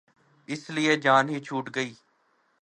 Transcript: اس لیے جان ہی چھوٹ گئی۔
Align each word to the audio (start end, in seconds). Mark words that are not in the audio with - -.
اس 0.47 0.61
لیے 0.69 0.95
جان 0.95 1.25
ہی 1.29 1.39
چھوٹ 1.39 1.65
گئی۔ 1.75 1.93